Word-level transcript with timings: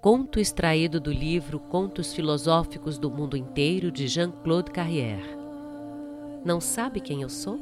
Conto 0.00 0.40
extraído 0.40 0.98
do 0.98 1.12
livro 1.12 1.60
Contos 1.60 2.14
Filosóficos 2.14 2.98
do 2.98 3.10
Mundo 3.10 3.36
Inteiro 3.36 3.92
de 3.92 4.08
Jean-Claude 4.08 4.70
Carrière. 4.70 5.36
Não 6.42 6.58
sabe 6.58 7.00
quem 7.00 7.20
eu 7.20 7.28
sou? 7.28 7.60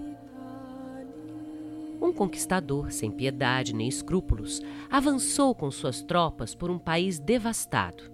Um 2.01 2.13
conquistador, 2.13 2.93
sem 2.93 3.11
piedade 3.11 3.75
nem 3.75 3.89
escrúpulos, 3.89 4.63
avançou 4.89 5.53
com 5.53 5.69
suas 5.69 6.01
tropas 6.01 6.55
por 6.55 6.71
um 6.71 6.79
país 6.79 7.19
devastado. 7.19 8.05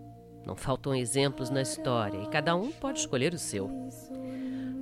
Não 0.46 0.56
faltam 0.56 0.94
exemplos 0.94 1.50
na 1.50 1.60
história 1.60 2.22
e 2.22 2.30
cada 2.30 2.56
um 2.56 2.70
pode 2.70 3.00
escolher 3.00 3.34
o 3.34 3.38
seu. 3.38 3.70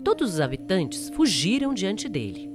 Todos 0.04 0.34
os 0.34 0.40
habitantes 0.40 1.10
fugiram 1.16 1.74
diante 1.74 2.09
dele. 2.09 2.52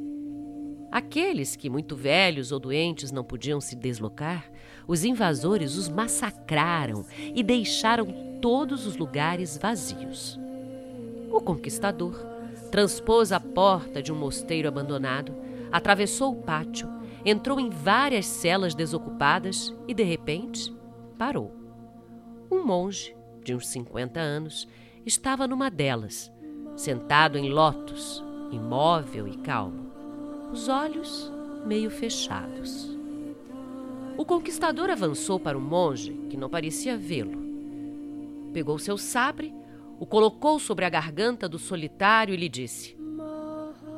Aqueles 0.98 1.56
que, 1.56 1.70
muito 1.70 1.96
velhos 1.96 2.52
ou 2.52 2.60
doentes, 2.60 3.12
não 3.12 3.24
podiam 3.24 3.62
se 3.62 3.76
deslocar, 3.76 4.50
os 4.88 5.04
invasores 5.04 5.76
os 5.76 5.88
massacraram 5.88 7.06
e 7.36 7.44
deixaram 7.44 8.40
todos 8.42 8.88
os 8.88 8.98
lugares 8.98 9.60
vazios. 9.60 10.40
O 11.32 11.40
conquistador 11.40 12.16
transpôs 12.72 13.32
a 13.32 13.40
porta 13.40 14.02
de 14.02 14.12
um 14.12 14.16
mosteiro 14.16 14.68
abandonado, 14.68 15.36
atravessou 15.72 16.32
o 16.32 16.42
pátio, 16.42 16.90
entrou 17.24 17.60
em 17.60 17.70
várias 17.70 18.26
celas 18.26 18.74
desocupadas 18.74 19.72
e, 19.88 19.94
de 19.94 20.02
repente, 20.02 20.76
parou. 21.16 21.54
Um 22.52 22.66
monge, 22.66 23.16
de 23.44 23.54
uns 23.54 23.68
50 23.68 24.20
anos, 24.20 24.68
estava 25.06 25.46
numa 25.46 25.70
delas, 25.70 26.34
sentado 26.76 27.38
em 27.38 27.50
lótus, 27.50 28.26
imóvel 28.52 29.28
e 29.28 29.38
calmo 29.38 29.87
os 30.52 30.68
olhos 30.68 31.32
meio 31.66 31.90
fechados. 31.90 32.98
O 34.18 34.26
conquistador 34.26 34.90
avançou 34.90 35.40
para 35.40 35.58
o 35.58 35.62
monge, 35.62 36.14
que 36.30 36.38
não 36.38 36.50
parecia 36.50 36.98
vê-lo. 36.98 37.46
Pegou 38.54 38.80
seu 38.80 38.98
sabre, 38.98 39.54
o 40.00 40.06
colocou 40.06 40.58
sobre 40.60 40.86
a 40.86 40.90
garganta 40.90 41.48
do 41.48 41.60
solitário 41.60 42.34
e 42.34 42.38
lhe 42.38 42.50
disse: 42.50 42.98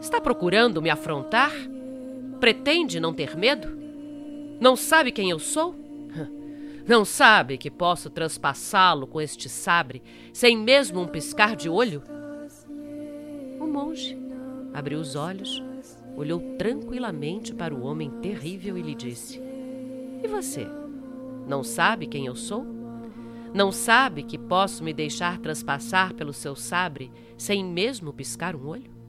Está 0.01 0.19
procurando 0.19 0.81
me 0.81 0.89
afrontar? 0.89 1.53
Pretende 2.39 2.99
não 2.99 3.13
ter 3.13 3.37
medo? 3.37 3.77
Não 4.59 4.75
sabe 4.75 5.11
quem 5.11 5.29
eu 5.29 5.39
sou? 5.39 5.75
Não 6.87 7.05
sabe 7.05 7.57
que 7.57 7.69
posso 7.69 8.09
transpassá-lo 8.09 9.05
com 9.05 9.21
este 9.21 9.47
sabre 9.47 10.01
sem 10.33 10.57
mesmo 10.57 10.99
um 10.99 11.07
piscar 11.07 11.55
de 11.55 11.69
olho? 11.69 12.01
O 13.59 13.67
monge 13.67 14.17
abriu 14.73 14.99
os 14.99 15.15
olhos 15.15 15.61
olhou 16.19 16.39
tranquilamente 16.57 17.53
para 17.53 17.73
o 17.73 17.81
homem 17.83 18.09
terrível 18.21 18.77
e 18.77 18.81
lhe 18.81 18.93
disse: 18.93 19.41
E 20.21 20.27
você? 20.27 20.67
Não 21.47 21.63
sabe 21.63 22.07
quem 22.07 22.25
eu 22.25 22.35
sou? 22.35 22.65
Não 23.53 23.71
sabe 23.71 24.23
que 24.23 24.37
posso 24.37 24.83
me 24.83 24.93
deixar 24.93 25.39
transpassar 25.39 26.13
pelo 26.13 26.33
seu 26.33 26.55
sabre 26.55 27.11
sem 27.37 27.63
mesmo 27.63 28.13
piscar 28.13 28.55
um 28.55 28.67
olho? 28.67 28.99